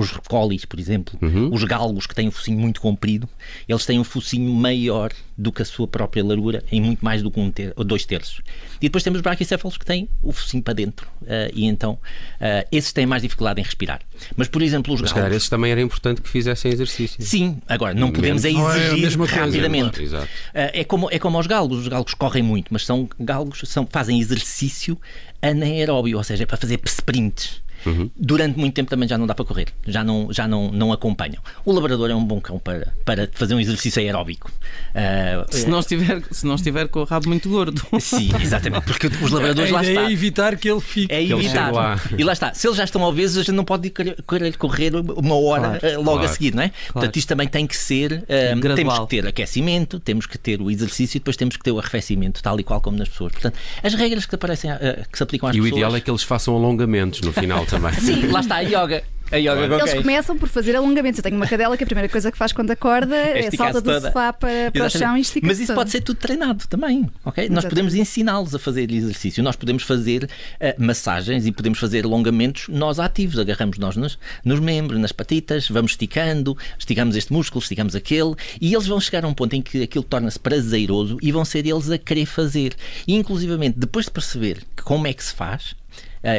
os 0.01 0.11
colis, 0.27 0.65
por 0.65 0.79
exemplo, 0.79 1.17
os 1.51 1.63
galgos 1.63 2.05
que 2.07 2.15
têm 2.15 2.27
o 2.27 2.31
focinho 2.31 2.59
muito 2.59 2.81
comprido, 2.81 3.27
eles 3.67 3.85
têm 3.85 3.99
um 3.99 4.03
focinho 4.03 4.51
maior 4.53 5.11
do 5.37 5.51
que 5.51 5.61
a 5.61 5.65
sua 5.65 5.87
própria 5.87 6.23
largura, 6.23 6.63
em 6.71 6.79
muito 6.81 7.03
mais 7.03 7.21
do 7.21 7.29
que 7.29 7.39
um 7.39 7.51
ter, 7.51 7.73
ou 7.75 7.83
dois 7.83 8.05
terços. 8.05 8.41
E 8.77 8.87
depois 8.87 9.03
temos 9.03 9.17
os 9.17 9.21
braquicéfalos 9.23 9.77
que 9.77 9.85
têm 9.85 10.07
o 10.21 10.31
focinho 10.31 10.63
para 10.63 10.73
dentro. 10.73 11.07
ah, 11.27 11.49
e 11.53 11.65
então, 11.65 11.97
ah, 12.39 12.65
esses 12.71 12.93
têm 12.93 13.05
mais 13.05 13.21
dificuldade 13.21 13.59
em 13.59 13.63
respirar. 13.63 14.01
Mas, 14.35 14.47
por 14.47 14.61
exemplo, 14.61 14.93
os 14.93 15.01
Mas, 15.01 15.11
galgos. 15.11 15.35
esses 15.35 15.49
também 15.49 15.71
era 15.71 15.81
importante 15.81 16.21
que 16.21 16.29
fizessem 16.29 16.71
exercício. 16.71 17.21
Sim, 17.21 17.57
agora 17.67 17.93
não 17.93 18.11
podemos 18.11 18.45
é 18.45 18.49
é 18.49 18.51
exigir 18.51 19.17
coisa, 19.17 19.35
rapidamente. 19.35 19.89
claro, 19.91 20.03
exato. 20.03 20.27
Ah, 20.53 20.71
É 20.73 20.83
como, 20.83 21.09
é 21.11 21.19
como 21.19 21.37
aos 21.37 21.47
galgos, 21.47 21.79
os 21.79 21.87
galgos 21.87 22.13
correm 22.13 22.43
muito, 22.43 22.67
mas 22.71 22.85
são 22.85 23.09
galgos 23.19 23.61
são, 23.65 23.85
fazem 23.89 24.19
exercício 24.19 24.97
anaeróbio, 25.41 26.17
ou 26.17 26.23
seja, 26.23 26.43
é 26.43 26.45
para 26.45 26.57
fazer 26.57 26.79
sprints. 26.85 27.61
Uhum. 27.85 28.09
Durante 28.15 28.57
muito 28.59 28.73
tempo 28.73 28.89
também 28.89 29.07
já 29.07 29.17
não 29.17 29.27
dá 29.27 29.35
para 29.35 29.45
correr, 29.45 29.67
já 29.85 30.03
não, 30.03 30.27
já 30.31 30.47
não, 30.47 30.71
não 30.71 30.91
acompanham. 30.91 31.41
O 31.63 31.71
labrador 31.71 32.09
é 32.09 32.15
um 32.15 32.23
bom 32.23 32.39
cão 32.41 32.57
para, 32.59 32.93
para 33.03 33.29
fazer 33.33 33.53
um 33.55 33.59
exercício 33.59 34.01
aeróbico. 34.01 34.51
Ah, 34.93 35.45
Se 35.49 35.67
não 35.67 35.79
estiver, 35.79 36.21
se 36.31 36.45
não 36.45 36.55
estiver 36.55 36.87
com 36.87 37.01
o 37.01 37.03
rabo 37.03 37.27
muito 37.29 37.49
gordo. 37.49 37.81
Sim, 37.99 38.29
exatamente, 38.41 38.85
porque 38.85 39.07
os 39.07 39.31
labradores 39.31 39.69
lá 39.71 39.81
ideia 39.83 39.95
está. 39.99 40.09
é 40.09 40.13
evitar 40.13 40.57
que 40.57 40.69
ele 40.69 40.81
fique. 40.81 41.13
É 41.13 41.23
evitar. 41.23 41.71
lá. 41.71 41.99
E 42.17 42.23
lá 42.23 42.33
está. 42.33 42.53
Se 42.53 42.67
eles 42.67 42.77
já 42.77 42.83
estão 42.83 43.01
obesos, 43.03 43.37
a 43.37 43.41
gente 43.43 43.55
não 43.55 43.65
pode 43.65 43.89
querer, 43.89 44.57
correr 44.57 44.93
uma 44.95 45.35
hora 45.35 45.79
Claro. 45.79 45.85
eh, 45.85 45.97
logo 45.97 46.11
Claro. 46.15 46.25
a 46.25 46.27
seguir, 46.29 46.53
não 46.55 46.63
é? 46.63 46.71
Portanto, 46.91 47.15
isto 47.17 47.27
também 47.27 47.47
tem 47.47 47.65
que 47.67 47.75
ser. 47.75 48.23
eh, 48.27 48.53
Gradual. 48.55 48.75
temos 48.75 48.99
que 48.99 49.07
ter 49.07 49.27
aquecimento, 49.27 49.99
temos 49.99 50.25
que 50.25 50.37
ter 50.37 50.61
o 50.61 50.69
exercício 50.71 51.17
e 51.17 51.19
depois 51.19 51.35
temos 51.37 51.57
que 51.57 51.63
ter 51.63 51.71
o 51.71 51.79
arrefecimento, 51.79 52.41
tal 52.41 52.59
e 52.59 52.63
qual 52.63 52.79
como 52.81 52.97
nas 52.97 53.09
pessoas. 53.09 53.31
Portanto, 53.33 53.55
as 53.83 53.93
regras 53.93 54.25
que, 54.25 54.35
aparecem, 54.35 54.71
eh, 54.71 55.03
que 55.11 55.17
se 55.17 55.23
aplicam 55.23 55.49
às 55.49 55.55
E 55.55 55.59
o 55.59 55.63
pessoas. 55.63 55.77
ideal 55.77 55.95
é 55.95 56.01
que 56.01 56.09
eles 56.09 56.23
façam 56.23 56.55
alongamentos 56.55 57.21
no 57.21 57.31
final 57.33 57.65
também. 57.75 57.93
Sim, 57.93 58.27
lá 58.27 58.39
está 58.39 58.55
a 58.55 58.61
yoga. 58.61 59.03
A 59.31 59.37
yoga 59.37 59.65
Eles 59.65 59.91
quem? 59.91 60.01
começam 60.03 60.37
por 60.37 60.47
fazer 60.47 60.75
alongamentos. 60.75 61.17
Eu 61.17 61.23
tenho 61.23 61.35
uma 61.35 61.47
cadela 61.47 61.75
que 61.75 61.83
a 61.83 61.87
primeira 61.87 62.07
coisa 62.07 62.31
que 62.31 62.37
faz 62.37 62.51
quando 62.53 62.69
acorda 62.69 63.15
é, 63.15 63.39
esticar-se 63.39 63.57
salta 63.57 63.81
do 63.81 63.91
toda. 63.91 64.07
sofá 64.07 64.31
para, 64.31 64.71
para 64.71 64.85
o 64.85 64.89
chão 64.89 65.17
e 65.17 65.21
estica 65.21 65.47
Mas 65.47 65.59
isso 65.59 65.73
pode 65.73 65.89
ser 65.89 66.01
tudo 66.01 66.17
treinado 66.17 66.67
também, 66.67 67.09
ok? 67.23 67.43
Nós 67.45 67.51
Exatamente. 67.51 67.69
podemos 67.69 67.95
ensiná-los 67.95 68.53
a 68.53 68.59
fazer 68.59 68.91
exercício, 68.91 69.43
nós 69.43 69.55
podemos 69.55 69.81
fazer 69.81 70.29
eh, 70.59 70.75
massagens 70.77 71.47
e 71.47 71.51
podemos 71.51 71.79
fazer 71.79 72.05
alongamentos 72.05 72.67
nós 72.69 72.99
ativos, 72.99 73.39
agarramos 73.39 73.79
nós 73.79 73.95
nos, 73.97 74.19
nos 74.43 74.59
membros, 74.59 74.99
nas 74.99 75.11
patitas, 75.11 75.67
vamos 75.69 75.93
esticando, 75.93 76.55
esticamos 76.77 77.15
este 77.15 77.33
músculo, 77.33 77.63
esticamos 77.63 77.95
aquele 77.95 78.35
e 78.61 78.75
eles 78.75 78.85
vão 78.85 78.99
chegar 78.99 79.25
a 79.25 79.27
um 79.27 79.33
ponto 79.33 79.55
em 79.55 79.61
que 79.61 79.81
aquilo 79.81 80.03
torna-se 80.03 80.39
prazeroso 80.39 81.17
e 81.19 81.31
vão 81.31 81.43
ser 81.43 81.65
eles 81.65 81.89
a 81.89 81.97
querer 81.97 82.27
fazer. 82.27 82.75
E 83.07 83.15
inclusivamente, 83.15 83.79
depois 83.79 84.05
de 84.05 84.11
perceber 84.11 84.59
como 84.83 85.07
é 85.07 85.13
que 85.13 85.23
se 85.23 85.33
faz, 85.33 85.75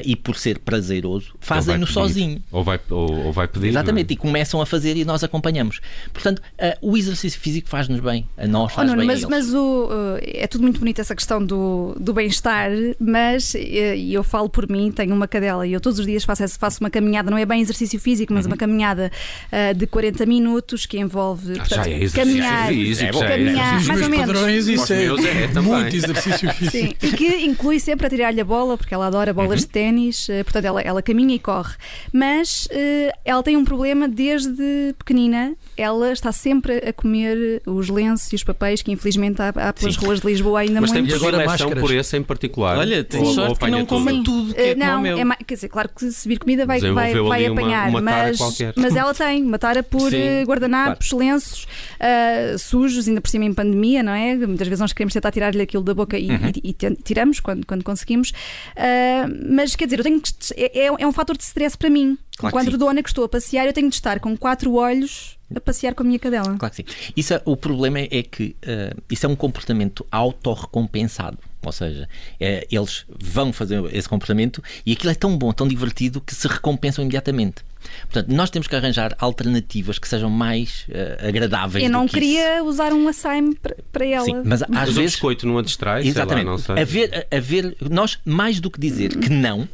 e 0.04 0.16
por 0.16 0.36
ser 0.36 0.58
prazeroso, 0.58 1.34
fazem-no 1.40 1.86
sozinho. 1.86 2.42
Ou 2.50 2.62
vai, 2.64 2.80
ou, 2.90 3.26
ou 3.26 3.32
vai 3.32 3.46
pedir. 3.48 3.68
Exatamente, 3.68 4.10
não 4.10 4.14
e 4.14 4.16
começam 4.16 4.60
a 4.60 4.66
fazer 4.66 4.96
e 4.96 5.04
nós 5.04 5.22
acompanhamos. 5.24 5.80
Portanto, 6.12 6.42
eh, 6.58 6.76
o 6.80 6.96
exercício 6.96 7.40
físico 7.40 7.68
faz-nos 7.68 8.00
bem, 8.00 8.28
a 8.36 8.46
nós 8.46 8.72
Oh, 8.72 8.76
faz 8.76 8.88
Nuno, 8.88 8.98
bem 8.98 9.06
mas, 9.06 9.16
a 9.24 9.26
eles. 9.26 9.30
mas 9.30 9.54
o, 9.54 9.88
eh, 10.22 10.42
é 10.42 10.46
tudo 10.46 10.62
muito 10.62 10.78
bonito 10.80 11.00
essa 11.00 11.14
questão 11.14 11.44
do, 11.44 11.96
do 12.00 12.12
bem-estar, 12.12 12.70
mas 12.98 13.54
e 13.54 14.12
eu 14.12 14.24
falo 14.24 14.48
por 14.48 14.68
mim, 14.68 14.90
tenho 14.90 15.14
uma 15.14 15.28
cadela 15.28 15.66
e 15.66 15.72
eu 15.72 15.80
todos 15.80 15.98
os 15.98 16.06
dias 16.06 16.24
faço, 16.24 16.46
faço 16.58 16.80
uma 16.80 16.90
caminhada, 16.90 17.30
não 17.30 17.38
é 17.38 17.44
bem 17.46 17.60
exercício 17.60 17.98
físico, 18.00 18.32
mas 18.32 18.46
uma 18.46 18.56
caminhada 18.56 19.10
de 19.76 19.86
40 19.86 20.26
minutos 20.26 20.86
que 20.86 20.98
envolve 20.98 21.46
Uhum. 21.46 21.52
Ah, 21.52 21.64
já 21.64 21.76
portanto, 21.76 21.86
é 21.86 21.90
exercício 22.02 22.20
caminhar, 22.24 22.68
físico, 22.68 23.08
É 23.08 23.12
já 23.20 23.26
é 23.26 23.28
caminhar 23.36 23.84
mais 23.86 24.02
ou 24.02 24.08
menos. 24.08 24.26
padrões, 24.26 24.68
isso 24.68 24.92
é 24.92 25.04
é, 25.04 25.60
muito 25.60 25.96
exercício 25.96 26.52
físico. 26.54 26.70
Sim, 26.70 26.92
e 27.02 27.10
que 27.12 27.26
inclui 27.44 27.78
sempre 27.80 28.06
a 28.06 28.10
tirar-lhe 28.10 28.40
a 28.40 28.44
bola, 28.44 28.76
porque 28.76 28.92
ela 28.94 29.06
adora 29.06 29.32
bolas 29.32 29.60
Uhum. 29.60 29.66
de 29.66 29.72
ténis, 29.76 30.30
eh, 30.30 30.42
portanto 30.42 30.64
ela, 30.64 30.80
ela 30.80 31.02
caminha 31.02 31.34
e 31.34 31.38
corre. 31.38 31.76
Mas 32.10 32.66
eh, 32.70 33.12
ela 33.26 33.42
tem 33.42 33.58
um 33.58 33.64
problema 33.64 34.08
desde 34.08 34.94
pequenina, 34.98 35.54
ela 35.76 36.12
está 36.12 36.32
sempre 36.32 36.78
a 36.78 36.92
comer 36.92 37.62
os 37.66 37.88
lenços 37.88 38.32
e 38.32 38.34
os 38.36 38.44
papéis 38.44 38.82
que 38.82 38.90
infelizmente 38.92 39.40
há, 39.42 39.48
há 39.48 39.72
pelas 39.72 39.94
Sim. 39.94 40.04
ruas 40.04 40.20
de 40.20 40.26
Lisboa 40.26 40.60
ainda 40.60 40.80
Mas 40.80 40.92
muito. 40.92 41.10
E 41.10 41.14
agora 41.14 41.36
predileção 41.36 41.66
máscaras. 41.68 41.80
por 41.88 41.94
esse 41.96 42.16
em 42.16 42.22
particular. 42.22 42.78
Olha, 42.78 43.04
tem 43.04 43.20
Ou- 43.20 43.26
ou 43.28 43.34
sorte 43.34 43.58
que 43.60 43.70
não 43.70 43.84
tudo. 43.84 44.04
come 44.04 44.22
tudo 44.24 44.54
que 44.54 44.60
Eh, 44.60 44.70
é 44.70 44.74
como 44.74 44.86
não, 44.86 45.30
é 45.32 45.36
quer 45.46 45.54
dizer, 45.54 45.68
claro 45.68 45.88
que 45.94 46.10
se 46.10 46.28
vir 46.28 46.38
comida 46.38 46.64
vai, 46.66 46.80
vai, 46.80 46.92
vai 47.14 47.48
uma- 47.50 47.60
apanhar, 47.60 47.88
uma 47.88 48.02
tara 48.02 48.28
mas, 48.28 48.36
qualquer. 48.38 48.72
mas 48.76 48.96
ela 48.96 49.14
tem 49.14 49.42
uma 49.42 49.58
tara 49.58 49.82
por 49.82 50.10
Sim, 50.10 50.16
eh, 50.16 50.44
guardanapos, 50.44 51.12
lenços 51.12 51.66
ah, 52.00 52.56
sujos, 52.58 53.06
ainda 53.08 53.20
por 53.20 53.28
cima 53.28 53.44
em 53.44 53.52
pandemia, 53.54 54.02
não 54.02 54.12
é? 54.12 54.34
Muitas 54.36 54.66
vezes 54.68 54.80
nós 54.80 54.92
queremos 54.92 55.12
tentar 55.12 55.30
tirar-lhe 55.30 55.60
aquilo 55.62 55.82
da 55.82 55.94
boca 55.94 56.18
e, 56.18 56.30
Uhum. 56.30 56.52
e- 56.62 56.70
e 56.70 56.96
tiramos 57.02 57.40
quando, 57.40 57.66
quando 57.66 57.82
conseguimos. 57.84 58.32
Ah, 58.76 59.26
mas 59.50 59.74
quer 59.76 59.84
dizer, 59.86 59.98
eu 59.98 60.04
tenho 60.04 60.20
que, 60.20 60.30
é, 60.56 60.86
é 60.86 61.06
um 61.06 61.12
fator 61.12 61.36
de 61.36 61.44
stress 61.44 61.76
para 61.76 61.90
mim. 61.90 62.16
Claro 62.38 62.54
Enquanto 62.54 62.76
dona 62.78 63.02
que 63.02 63.08
estou 63.08 63.24
a 63.24 63.28
passear, 63.28 63.66
eu 63.66 63.72
tenho 63.72 63.88
de 63.88 63.94
estar 63.94 64.20
com 64.20 64.36
quatro 64.36 64.74
olhos 64.74 65.35
a 65.54 65.60
passear 65.60 65.94
com 65.94 66.02
a 66.02 66.06
minha 66.06 66.18
cadela. 66.18 66.56
Claro 66.58 66.74
que 66.74 66.76
sim. 66.76 66.84
Isso 67.16 67.34
é- 67.34 67.42
o 67.44 67.56
problema 67.56 68.00
é 68.00 68.22
que 68.22 68.56
eh, 68.62 68.92
isso 69.10 69.26
é 69.26 69.28
um 69.28 69.36
comportamento 69.36 70.04
autorrecompensado. 70.10 71.38
Ou 71.64 71.72
seja, 71.72 72.08
eh, 72.38 72.64
eles 72.70 73.04
vão 73.08 73.52
fazer 73.52 73.82
esse 73.92 74.08
comportamento 74.08 74.62
e 74.84 74.92
aquilo 74.92 75.10
é 75.10 75.14
tão 75.16 75.36
bom, 75.36 75.52
tão 75.52 75.66
divertido 75.66 76.20
que 76.20 76.32
se 76.34 76.46
recompensam 76.46 77.02
imediatamente. 77.02 77.64
Portanto, 78.02 78.28
nós 78.34 78.50
temos 78.50 78.68
que 78.68 78.74
arranjar 78.76 79.14
alternativas 79.18 79.98
que 79.98 80.06
sejam 80.08 80.30
mais 80.30 80.84
eh, 80.88 81.26
agradáveis. 81.28 81.84
Eu 81.84 81.90
do 81.90 81.92
não 81.92 82.06
que 82.06 82.14
queria 82.14 82.62
usar 82.62 82.92
um 82.92 83.08
açaime 83.08 83.56
para, 83.92 84.04
ela. 84.06 84.24
Isso. 84.26 84.36
Sim, 84.36 84.42
mas 84.44 84.62
às 84.62 84.68
Mas 84.68 84.88
o 84.90 84.92
vezes. 84.92 85.12
biscoito 85.12 85.46
não 85.46 85.58
a 85.58 85.62
distrai, 85.62 86.02
sei 86.02 86.12
lá, 86.12 86.18
Exatamente. 86.20 86.46
não 86.46 86.58
sei. 86.58 86.80
Haver, 86.80 87.26
haver, 87.32 87.76
nós, 87.90 88.18
mais 88.24 88.60
do 88.60 88.70
que 88.70 88.78
dizer 88.80 89.16
que 89.16 89.28
não. 89.28 89.68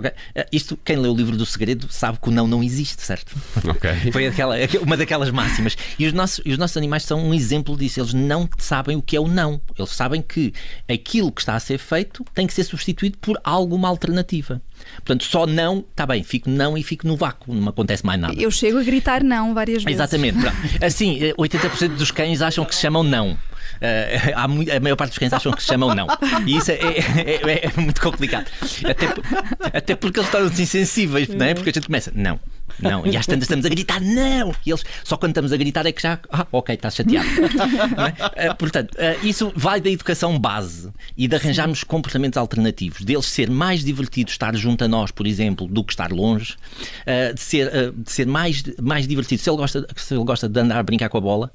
Ok? 0.00 0.10
Eh, 0.34 0.46
Isto, 0.52 0.78
quem 0.84 0.96
lê 0.96 1.08
o 1.08 1.14
livro 1.14 1.36
do 1.36 1.46
segredo 1.46 1.86
sabe 1.90 2.18
que 2.20 2.28
o 2.28 2.32
não 2.32 2.46
não 2.46 2.62
existe, 2.62 3.02
certo? 3.02 3.34
Ok. 3.64 4.12
Foi 4.12 4.26
aquela, 4.26 4.56
uma 4.82 4.96
daquelas 4.96 5.30
máximas. 5.30 5.76
E 5.98 6.06
os, 6.06 6.12
nossos, 6.12 6.40
e 6.44 6.52
os 6.52 6.58
nossos 6.58 6.76
animais 6.76 7.04
são 7.04 7.20
um 7.24 7.32
exemplo 7.32 7.76
disso. 7.76 8.00
Eles 8.00 8.12
não 8.12 8.48
sabem 8.58 8.96
o 8.96 9.02
que 9.02 9.16
é 9.16 9.20
o 9.20 9.28
não. 9.28 9.60
Eles 9.78 9.90
sabem 9.90 10.20
que 10.20 10.52
aquilo 10.88 11.30
que 11.30 11.40
está 11.40 11.54
a 11.54 11.60
ser 11.60 11.78
feito 11.78 12.24
tem 12.34 12.46
que 12.46 12.54
ser 12.54 12.64
substituído 12.64 13.18
por 13.18 13.38
alguma 13.44 13.88
alternativa. 13.88 14.60
Portanto, 14.96 15.24
só 15.24 15.46
não, 15.46 15.84
está 15.90 16.06
bem, 16.06 16.22
fico 16.22 16.48
não 16.48 16.76
e 16.76 16.82
fico 16.82 17.06
no 17.06 17.16
vácuo, 17.16 17.54
não 17.54 17.62
me 17.62 17.68
acontece 17.68 18.04
mais 18.04 18.18
nada. 18.18 18.34
Eu 18.34 18.50
chego 18.50 18.78
a 18.78 18.82
gritar 18.82 19.22
não 19.22 19.54
várias 19.54 19.84
vezes. 19.84 19.98
Exatamente. 19.98 20.38
pronto. 20.40 20.56
Assim, 20.82 21.22
eh, 21.22 21.34
80% 21.34 21.96
dos 21.96 22.10
cães 22.10 22.40
acham 22.42 22.64
que 22.64 22.74
se 22.74 22.80
chamam 22.80 23.02
não. 23.02 23.36
Eh, 23.80 24.32
há 24.34 24.44
a 24.44 24.48
maior 24.80 24.96
parte 24.96 25.10
dos 25.10 25.18
cães 25.18 25.32
acham 25.32 25.52
que 25.52 25.62
se 25.62 25.68
chamam 25.68 25.94
não. 25.94 26.06
E 26.46 26.56
isso 26.56 26.70
é, 26.70 26.74
é- 26.74 27.40
é- 27.52 27.66
é 27.76 27.80
muito 27.80 28.00
complicado. 28.00 28.46
Até, 28.88 29.06
até 29.78 29.94
porque 29.96 30.20
eles 30.20 30.30
tornam-se 30.30 30.62
insensíveis, 30.62 31.28
não 31.28 31.44
é? 31.46 31.54
Porque 31.54 31.70
a 31.70 31.72
gente 31.72 31.86
começa, 31.86 32.10
não. 32.14 32.38
Não. 32.82 33.06
E 33.06 33.16
às 33.16 33.26
tantas 33.26 33.44
estamos 33.44 33.64
a 33.64 33.68
gritar, 33.68 34.00
não! 34.00 34.54
E 34.64 34.70
eles, 34.70 34.84
só 35.04 35.16
quando 35.16 35.30
estamos 35.30 35.52
a 35.52 35.56
gritar 35.56 35.86
é 35.86 35.92
que 35.92 36.02
já, 36.02 36.18
ah, 36.30 36.46
ok, 36.52 36.74
estás 36.74 36.94
chateado. 36.94 37.28
É? 38.36 38.48
Ah, 38.48 38.54
portanto, 38.54 38.96
ah, 38.98 39.16
isso 39.24 39.52
vai 39.54 39.80
da 39.80 39.90
educação 39.90 40.38
base 40.38 40.90
e 41.16 41.26
de 41.26 41.34
arranjarmos 41.36 41.84
comportamentos 41.84 42.36
alternativos, 42.36 43.02
deles 43.02 43.26
ser 43.26 43.50
mais 43.50 43.84
divertido 43.84 44.30
estar 44.30 44.54
junto 44.56 44.84
a 44.84 44.88
nós, 44.88 45.10
por 45.10 45.26
exemplo, 45.26 45.66
do 45.66 45.84
que 45.84 45.92
estar 45.92 46.10
longe, 46.10 46.56
ah, 47.06 47.32
de 47.32 47.40
ser, 47.40 47.92
de 47.92 48.10
ser 48.10 48.26
mais, 48.26 48.62
mais 48.80 49.06
divertido. 49.06 49.42
Se 49.42 49.50
ele, 49.50 49.56
gosta, 49.56 49.86
se 49.96 50.14
ele 50.14 50.24
gosta 50.24 50.48
de 50.48 50.60
andar 50.60 50.78
a 50.78 50.82
brincar 50.82 51.08
com 51.08 51.18
a 51.18 51.20
bola, 51.20 51.52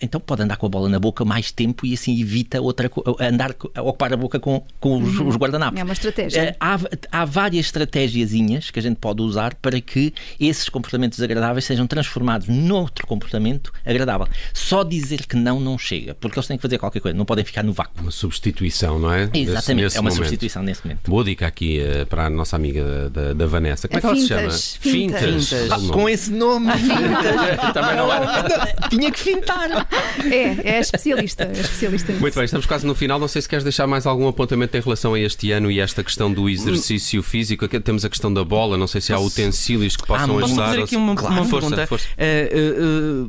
então 0.00 0.20
pode 0.20 0.42
andar 0.42 0.56
com 0.56 0.66
a 0.66 0.68
bola 0.68 0.88
na 0.88 0.98
boca 0.98 1.24
mais 1.24 1.50
tempo 1.50 1.86
e 1.86 1.94
assim 1.94 2.20
evita 2.20 2.60
outra, 2.60 2.90
andar, 3.20 3.54
ocupar 3.78 4.12
a 4.12 4.16
boca 4.16 4.38
com, 4.38 4.64
com 4.78 4.98
os, 5.02 5.18
os 5.18 5.36
guardanapos. 5.36 5.78
É 5.80 5.84
uma 5.84 5.92
estratégia. 5.92 6.42
Eh, 6.42 6.56
há, 6.60 6.78
há 7.10 7.24
várias 7.24 7.66
estratégiazinhas 7.66 8.70
que 8.70 8.78
a 8.78 8.82
gente 8.82 8.96
pode 8.96 9.22
usar 9.22 9.54
para 9.54 9.80
que 9.80 10.12
esses 10.52 10.68
comportamentos 10.68 11.18
desagradáveis 11.18 11.64
sejam 11.64 11.86
transformados 11.86 12.46
noutro 12.48 13.06
comportamento 13.06 13.72
agradável. 13.84 14.28
Só 14.54 14.82
dizer 14.84 15.26
que 15.26 15.36
não 15.36 15.58
não 15.60 15.76
chega, 15.76 16.14
porque 16.14 16.38
eles 16.38 16.46
têm 16.46 16.56
que 16.56 16.62
fazer 16.62 16.78
qualquer 16.78 17.00
coisa, 17.00 17.16
não 17.18 17.24
podem 17.24 17.44
ficar 17.44 17.62
no 17.62 17.72
vácuo. 17.72 18.00
Uma 18.00 18.10
substituição, 18.10 18.98
não 18.98 19.12
é? 19.12 19.28
Exatamente, 19.34 19.84
nesse 19.84 19.96
é 19.96 20.00
uma 20.00 20.10
momento. 20.10 20.16
substituição 20.24 20.62
nesse 20.62 20.84
momento. 20.84 21.10
Boa 21.10 21.24
dica 21.24 21.46
aqui 21.46 21.80
eh, 21.80 22.04
para 22.04 22.26
a 22.26 22.30
nossa 22.30 22.54
amiga 22.56 23.10
da, 23.10 23.32
da- 23.32 23.46
Vanessa. 23.46 23.88
Como 23.88 23.98
é 23.98 24.00
que 24.00 24.06
ela 24.06 24.16
se 24.16 24.22
fintas, 24.22 24.78
chama? 24.82 24.92
fintas. 24.94 25.48
Fintas. 25.50 25.70
Ah, 25.72 25.92
Com 25.92 26.08
esse 26.08 26.30
nome, 26.30 26.66
Também 27.74 27.96
não 27.96 28.12
era. 28.12 28.88
tinha 28.88 29.10
que 29.10 29.18
fintar. 29.18 29.86
É, 30.30 30.76
é 30.76 30.80
especialista. 30.80 31.44
É 31.44 31.52
especialista. 31.60 32.12
Muito 32.12 32.34
bem, 32.34 32.44
estamos 32.44 32.66
quase 32.66 32.86
no 32.86 32.94
final. 32.94 33.18
Não 33.18 33.28
sei 33.28 33.42
se 33.42 33.48
queres 33.48 33.62
deixar 33.64 33.86
mais 33.86 34.06
algum 34.06 34.28
apontamento 34.28 34.76
em 34.76 34.80
relação 34.80 35.14
a 35.14 35.20
este 35.20 35.50
ano 35.52 35.70
e 35.70 35.80
esta 35.80 36.02
questão 36.04 36.32
do 36.32 36.48
exercício 36.48 37.22
físico. 37.22 37.64
Aqui 37.64 37.78
temos 37.80 38.04
a 38.04 38.08
questão 38.10 38.32
da 38.32 38.44
bola. 38.44 38.76
Não 38.76 38.86
sei 38.86 39.00
se 39.00 39.12
há 39.12 39.18
utensílios 39.18 39.96
que 39.96 40.06
possam 40.06 40.31
Posso 40.40 40.54
fazer 40.54 40.82
aqui 40.82 40.96
uma, 40.96 41.14
Claro, 41.14 41.34
uma 41.34 41.44
força, 41.44 41.68
pergunta? 41.68 41.86
força. 41.86 42.06
Eh, 42.18 42.50
eh, 42.52 43.28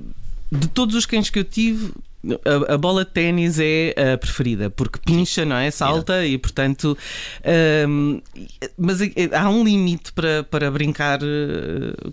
de 0.52 0.68
todos 0.68 0.96
os 0.96 1.06
cães 1.06 1.30
que 1.30 1.40
eu 1.40 1.44
tive, 1.44 1.92
a, 2.70 2.76
a 2.76 2.78
bola 2.78 3.04
de 3.04 3.12
ténis 3.12 3.58
é 3.60 3.94
a 4.14 4.18
preferida, 4.18 4.70
porque 4.70 4.98
pincha, 5.04 5.44
não 5.44 5.58
é? 5.58 5.70
Salta 5.72 6.26
e, 6.26 6.38
portanto. 6.38 6.98
ehm, 7.44 8.22
mas 8.78 9.00
há 9.34 9.50
um 9.50 9.64
limite 9.64 10.14
para, 10.14 10.44
para 10.44 10.72
brincar 10.72 11.20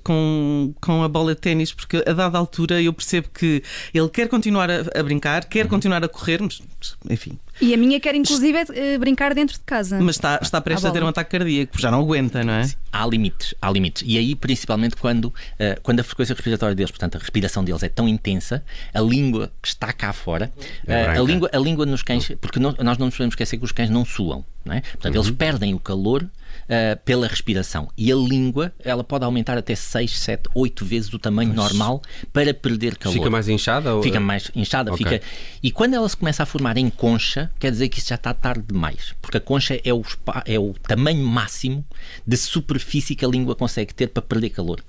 com, 0.02 0.74
com 0.80 1.02
a 1.02 1.08
bola 1.08 1.34
de 1.34 1.40
ténis, 1.40 1.72
porque 1.72 2.02
a 2.06 2.12
dada 2.12 2.38
altura 2.38 2.80
eu 2.82 2.92
percebo 2.92 3.28
que 3.32 3.62
ele 3.94 4.08
quer 4.08 4.28
continuar 4.28 4.70
a, 4.70 4.80
a 4.98 5.02
brincar, 5.02 5.44
quer 5.44 5.64
Uhum. 5.64 5.70
continuar 5.70 6.02
a 6.04 6.08
correr, 6.08 6.40
mas 6.42 6.60
enfim. 7.08 7.38
E 7.60 7.74
a 7.74 7.76
minha 7.76 8.00
quer 8.00 8.14
inclusive 8.14 8.56
é, 8.74 8.96
brincar 8.98 9.34
dentro 9.34 9.54
de 9.54 9.64
casa. 9.64 9.98
Mas 10.00 10.16
está, 10.16 10.38
está 10.42 10.60
prestes 10.60 10.84
a 10.86 10.90
ter 10.90 11.02
um 11.02 11.08
ataque 11.08 11.30
cardíaco, 11.38 11.72
porque 11.72 11.82
já 11.82 11.90
não 11.90 12.00
aguenta, 12.00 12.42
não 12.42 12.54
é? 12.54 12.70
Há 12.92 13.06
limites, 13.06 13.54
há 13.60 13.70
limites. 13.70 14.02
E 14.06 14.16
aí, 14.16 14.34
principalmente, 14.34 14.96
quando, 14.96 15.32
eh, 15.58 15.78
quando 15.82 16.00
a 16.00 16.04
frequência 16.04 16.34
respiratória 16.34 16.74
deles, 16.74 16.90
portanto, 16.90 17.16
a 17.16 17.18
respiração 17.18 17.62
deles 17.62 17.82
é 17.82 17.88
tão 17.88 18.08
intensa, 18.08 18.64
a 18.94 19.00
língua 19.00 19.52
que 19.60 19.68
está 19.68 19.92
cá 19.92 20.12
fora, 20.12 20.50
É 20.86 20.92
eh, 21.02 21.06
a, 21.18 21.22
língua, 21.22 21.50
a 21.52 21.58
língua 21.58 21.84
nos 21.84 22.02
cães, 22.02 22.30
porque 22.40 22.58
não- 22.58 22.74
nós 22.80 22.96
não 22.98 23.06
nos 23.06 23.14
podemos 23.16 23.32
esquecer 23.34 23.58
que 23.58 23.64
os 23.64 23.72
cães 23.72 23.90
não 23.90 24.04
suam, 24.04 24.44
não 24.64 24.74
é? 24.74 24.80
Portanto, 24.80 25.14
Uhum. 25.16 25.22
eles 25.22 25.30
perdem 25.36 25.74
o 25.74 25.78
calor 25.78 26.26
eh, 26.72 26.94
pela 26.94 27.26
respiração. 27.26 27.88
E 27.98 28.12
a 28.12 28.14
língua, 28.14 28.72
ela 28.78 29.02
pode 29.02 29.24
aumentar 29.24 29.58
até 29.58 29.74
6, 29.74 30.16
7, 30.16 30.48
8 30.54 30.84
vezes 30.84 31.12
o 31.12 31.18
tamanho 31.18 31.52
normal 31.52 32.00
para 32.32 32.54
perder 32.54 32.96
calor. 32.96 33.16
Fica 33.16 33.28
mais 33.28 33.48
inchada? 33.48 33.96
Ou... 33.96 34.00
Fica 34.04 34.20
mais 34.20 34.52
inchada, 34.54 34.92
Ok. 34.92 35.04
fica. 35.04 35.20
E 35.60 35.72
quando 35.72 35.94
ela 35.94 36.08
se 36.08 36.16
começa 36.16 36.44
a 36.44 36.46
formar 36.46 36.76
em 36.76 36.88
concha, 36.88 37.50
quer 37.58 37.72
dizer 37.72 37.88
que 37.88 37.98
isso 37.98 38.10
já 38.10 38.14
está 38.14 38.32
tarde 38.32 38.62
demais. 38.68 39.16
Porque 39.20 39.38
a 39.38 39.40
concha 39.40 39.80
é 39.84 39.92
o, 39.92 40.04
é 40.44 40.60
o 40.60 40.72
tamanho 40.74 41.26
máximo 41.26 41.84
de 42.24 42.36
superfície 42.36 43.16
que 43.16 43.24
a 43.24 43.28
língua 43.28 43.56
consegue 43.56 43.92
ter 43.92 44.06
para 44.06 44.22
perder 44.22 44.50
calor. 44.50 44.80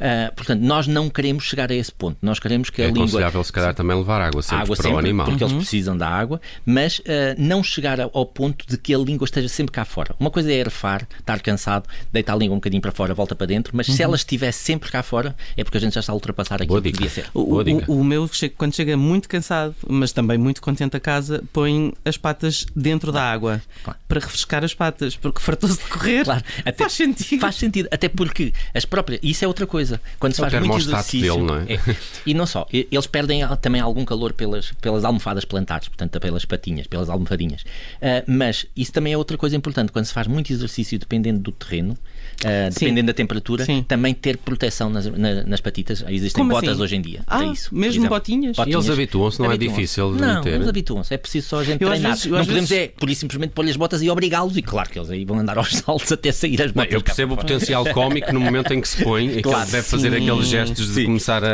Ah, 0.00 0.32
portanto, 0.34 0.60
nós 0.60 0.86
não 0.86 1.08
queremos 1.08 1.44
chegar 1.44 1.70
a 1.70 1.74
esse 1.74 1.92
ponto. 1.92 2.18
Nós 2.22 2.38
queremos 2.38 2.70
que 2.70 2.80
É 2.82 2.84
a 2.86 2.88
língua. 2.88 3.04
aconselhável, 3.04 3.44
se 3.44 3.52
calhar, 3.52 3.74
também 3.74 3.96
levar 3.96 4.20
água 4.20 4.42
sempre 4.42 4.62
água 4.64 4.76
para 4.76 4.82
sempre, 4.82 4.96
o 4.96 4.98
animal. 4.98 5.26
porque 5.26 5.44
eles 5.44 5.52
precisam 5.54 5.96
da 5.96 6.08
água, 6.08 6.40
mas 6.64 7.00
ah, 7.06 7.34
não 7.38 7.62
chegar 7.62 8.00
ao 8.00 8.26
ponto 8.26 8.66
de 8.66 8.76
que 8.78 8.94
a 8.94 8.98
língua 8.98 9.24
esteja 9.24 9.48
sempre 9.48 9.72
cá 9.72 9.84
fora. 9.84 10.14
Uma 10.18 10.30
coisa 10.30 10.52
é 10.52 10.60
arfar, 10.60 11.06
estar 11.18 11.40
cansado, 11.40 11.88
deitar 12.12 12.32
a 12.34 12.36
língua 12.36 12.54
um 12.54 12.58
bocadinho 12.58 12.82
para 12.82 12.92
fora, 12.92 13.14
volta 13.14 13.34
para 13.34 13.46
dentro, 13.46 13.76
mas 13.76 13.86
se 13.86 14.02
ela 14.02 14.16
estiver 14.16 14.52
sempre 14.52 14.90
cá 14.90 15.02
fora, 15.02 15.34
é 15.56 15.64
porque 15.64 15.78
a 15.78 15.80
gente 15.80 15.94
já 15.94 16.00
está 16.00 16.12
a 16.12 16.14
ultrapassar 16.14 16.56
aquilo 16.56 16.68
Boa 16.68 16.82
que 16.82 16.88
dica. 16.92 16.98
devia 17.04 17.10
ser. 17.24 17.30
O, 17.34 17.54
o- 17.56 18.00
o 18.00 18.04
meu, 18.04 18.28
quando 18.56 18.74
chega 18.74 18.96
muito 18.96 19.28
cansado, 19.28 19.74
mas 19.88 20.12
também 20.12 20.38
muito 20.38 20.60
contente 20.62 20.96
a 20.96 21.00
casa, 21.00 21.42
põe 21.52 21.92
as 22.04 22.16
patas 22.16 22.66
dentro 22.74 23.10
da 23.12 23.22
água 23.22 23.60
Claro. 23.82 23.98
para 24.06 24.20
refrescar 24.20 24.64
as 24.64 24.74
patas, 24.74 25.16
porque 25.16 25.40
fartou-se 25.40 25.78
de 25.78 25.84
correr. 25.90 26.24
Claro, 26.24 26.44
até- 26.64 26.72
Faz 26.84 26.92
sentido. 26.92 27.40
Faz 27.40 27.56
sentido, 27.56 27.88
até 27.90 28.08
porque 28.08 28.52
as 28.74 28.84
próprias. 28.84 29.20
Isso 29.22 29.44
é 29.44 29.47
outra 29.48 29.66
coisa. 29.66 30.00
Quando 30.18 30.34
se 30.34 30.42
É 30.44 30.48
faz 30.50 30.64
muito 30.66 30.82
exercício. 30.88 31.34
dele, 31.34 31.44
não 31.46 31.56
é? 31.56 31.96
E 32.24 32.34
não 32.34 32.46
só, 32.46 32.66
eles 32.72 33.06
perdem 33.06 33.42
também 33.60 33.80
algum 33.80 34.04
calor 34.04 34.32
pelas, 34.32 34.72
pelas 34.80 35.04
almofadas 35.04 35.44
plantares, 35.44 35.88
portanto, 35.88 36.20
pelas 36.20 36.44
patinhas, 36.44 36.86
pelas 36.86 37.08
almofadinhas. 37.08 37.64
Ah, 38.00 38.22
mas 38.26 38.66
isso 38.76 38.92
também 38.92 39.12
é 39.12 39.18
outra 39.18 39.36
coisa 39.36 39.56
importante. 39.56 39.90
Quando 39.90 40.04
se 40.04 40.12
faz 40.12 40.26
muito 40.26 40.52
exercício, 40.52 40.98
dependendo 40.98 41.40
do 41.40 41.52
terreno, 41.52 41.96
ah, 42.44 42.70
Sim. 42.70 42.78
dependendo 42.80 43.06
da 43.08 43.12
temperatura, 43.14 43.64
Sim. 43.64 43.82
também 43.86 44.14
ter 44.14 44.36
proteção 44.38 44.88
nas, 44.90 45.06
na- 45.06 45.42
nas 45.44 45.60
patitas. 45.60 46.04
Existem 46.08 46.40
Como 46.42 46.52
botas 46.54 46.70
assim? 46.70 46.82
hoje 46.82 46.96
em 46.96 47.00
dia. 47.00 47.20
Ah, 47.26 47.38
para 47.38 47.46
isso. 47.46 47.74
mesmo 47.74 47.92
exemplo. 48.02 48.08
botinhas? 48.10 48.56
E 48.58 48.70
eles 48.72 48.90
habituam-se, 48.90 49.38
não 49.40 49.50
é 49.50 49.54
Habituam-se. 49.54 49.80
difícil 49.82 50.14
de 50.14 50.20
Não, 50.20 50.40
ter? 50.42 50.54
eles 50.54 50.68
habituam-se. 50.68 51.14
É 51.14 51.16
preciso 51.18 51.48
só 51.48 51.58
a 51.60 51.64
gente 51.64 51.82
Eu 51.82 51.88
treinar. 51.88 52.12
vezes- 52.12 52.26
eu 52.26 52.32
não 52.32 52.38
podemos 52.44 52.68
vezes- 52.70 52.84
é, 52.84 52.88
por 52.88 53.10
isso, 53.10 53.20
simplesmente 53.20 53.50
pôr-lhe 53.52 53.70
as 53.70 53.76
botas 53.76 54.02
e 54.02 54.10
obrigá-los. 54.10 54.56
E 54.56 54.62
claro 54.62 54.88
que 54.90 54.98
eles 54.98 55.10
aí 55.10 55.24
vão 55.24 55.38
andar 55.38 55.58
aos 55.58 55.70
saltos 55.76 56.10
até 56.12 56.30
sair 56.32 56.60
as 56.62 56.68
Não, 56.72 56.82
botas. 56.82 56.92
eu 56.92 57.00
cá 57.00 57.06
percebo 57.06 57.34
o 57.34 57.36
potencial 57.36 57.84
cómico 57.92 58.32
no 58.32 58.40
momento 58.40 58.72
em 58.72 58.80
que 58.80 58.88
se 58.88 59.02
põe 59.02 59.26
e 59.28 59.36
que 59.36 59.42
Claro. 59.42 59.62
ele 59.62 59.70
deve 59.72 59.86
fazer 59.88 60.10
Sim. 60.10 60.16
aqueles 60.22 60.46
gestos 60.48 60.86
de 60.88 60.94
Sim. 60.94 61.04
começar 61.06 61.42
a, 61.44 61.48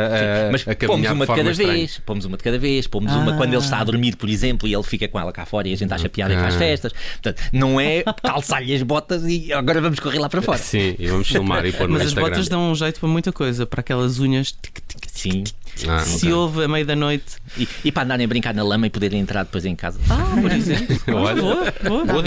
a, 0.47 0.51
Mas 0.51 0.61
a 0.61 0.75
pomos 0.75 0.77
caminhar 0.77 1.13
uma 1.13 1.25
de 1.25 1.33
cada 1.35 1.51
estranha. 1.51 1.73
vez, 1.73 2.01
pomos 2.05 2.25
uma 2.25 2.37
de 2.37 2.43
cada 2.43 2.59
vez, 2.59 2.87
pomos 2.87 3.11
uma 3.13 3.33
quando 3.37 3.53
ele 3.53 3.61
está 3.63 3.79
a 3.79 3.83
dormir, 3.83 4.15
por 4.15 4.29
exemplo, 4.29 4.67
e 4.67 4.73
ele 4.73 4.83
fica 4.83 5.07
com 5.07 5.19
ela 5.19 5.31
cá 5.31 5.45
fora 5.45 5.67
e 5.67 5.73
a 5.73 5.77
gente 5.77 5.93
acha 5.93 6.09
piada 6.09 6.33
e 6.33 6.37
faz 6.37 6.55
festas. 6.55 6.93
Portanto, 7.21 7.41
não 7.51 7.79
é 7.79 8.03
calçar-lhe 8.23 8.73
as 8.73 8.81
botas 8.83 9.23
e 9.25 9.51
agora 9.53 9.81
vamos 9.81 9.99
correr 9.99 10.19
lá 10.19 10.29
para 10.29 10.41
fora. 10.41 10.57
Sim, 10.65 10.95
e 10.97 11.07
vamos 11.07 11.27
filmar 11.27 11.63
e 11.65 11.71
pôr 11.71 11.87
no 11.87 11.93
Mas 11.93 12.01
as 12.01 12.07
Instagram. 12.07 12.29
botas 12.31 12.49
dão 12.49 12.71
um 12.71 12.75
jeito 12.75 12.99
para 12.99 13.07
muita 13.07 13.31
coisa, 13.31 13.67
para 13.67 13.81
aquelas 13.81 14.19
unhas 14.19 14.55
Sim. 15.13 15.43
Ah, 15.87 15.99
se 15.99 16.27
ok. 16.27 16.33
ouve 16.33 16.63
a 16.63 16.67
meio 16.67 16.85
da 16.85 16.95
noite. 16.95 17.35
E, 17.57 17.67
e 17.83 17.91
para 17.91 18.03
andarem 18.03 18.25
a 18.25 18.27
brincar 18.27 18.53
na 18.53 18.63
lama 18.63 18.87
e 18.87 18.89
poderem 18.89 19.19
entrar 19.19 19.43
depois 19.43 19.65
em 19.65 19.75
casa. 19.75 19.99
Ah, 20.09 20.41
por 20.41 20.51
exemplo. 20.51 20.97
Olha. 21.15 21.41
boa, 21.41 21.73
boa. 21.83 22.05
Boa. 22.05 22.23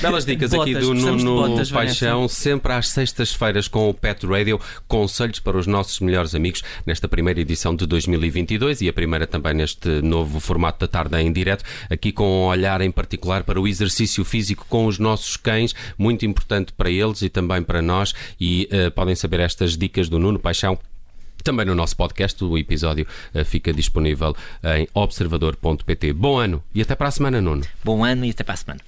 Belas 0.00 0.24
dicas 0.24 0.52
aqui 0.52 0.72
Botas, 0.72 0.86
do 0.86 0.90
precisamos 0.90 1.18
de 1.18 1.24
Nuno 1.24 1.48
botas, 1.48 1.70
Paixão, 1.70 2.28
sempre 2.28 2.72
às 2.72 2.88
sextas-feiras 2.88 3.68
com 3.68 3.88
o 3.88 3.94
Pet 3.94 4.26
Radio, 4.26 4.60
conselhos 4.88 5.38
para 5.38 5.56
os 5.56 5.66
nossos 5.66 6.00
melhores 6.00 6.34
amigos 6.34 6.62
nesta 6.84 7.08
primeira 7.08 7.40
edição 7.40 7.74
de 7.74 7.86
2022 7.86 8.80
e 8.82 8.88
a 8.88 8.92
primeira 8.92 9.26
também 9.26 9.54
neste 9.54 9.88
novo 10.02 10.40
formato 10.40 10.80
da 10.80 10.88
tarde 10.88 11.16
em 11.20 11.32
direto, 11.32 11.64
aqui 11.90 12.12
com 12.12 12.24
um 12.24 12.46
olhar 12.46 12.80
em 12.80 12.90
particular 12.90 13.44
para 13.44 13.60
o 13.60 13.66
exercício 13.66 14.24
físico 14.24 14.66
com 14.68 14.86
os 14.86 14.98
nossos 14.98 15.36
cães, 15.36 15.74
muito 15.96 16.24
importante 16.24 16.72
para 16.72 16.90
eles 16.90 17.22
e 17.22 17.28
também 17.28 17.62
para 17.62 17.82
nós 17.82 18.14
e 18.40 18.68
eh, 18.70 18.90
podem 18.90 19.14
saber 19.14 19.40
estas 19.40 19.76
dicas 19.76 20.08
do 20.08 20.18
Nuno 20.18 20.38
Paixão 20.38 20.78
também 21.42 21.66
no 21.66 21.74
nosso 21.74 21.96
podcast, 21.96 22.42
o 22.44 22.56
episódio 22.56 23.06
eh, 23.34 23.44
fica 23.44 23.72
disponível 23.72 24.34
em 24.76 24.88
observador.pt. 24.94 26.12
Bom 26.12 26.38
ano 26.38 26.62
e 26.74 26.82
até 26.82 26.94
para 26.94 27.08
a 27.08 27.10
semana, 27.10 27.40
Nuno. 27.40 27.62
Bom 27.84 28.04
ano 28.04 28.24
e 28.24 28.30
até 28.30 28.44
para 28.44 28.54
a 28.54 28.56
semana. 28.56 28.80